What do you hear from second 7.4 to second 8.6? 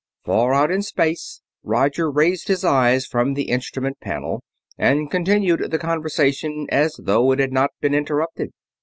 not been interrupted.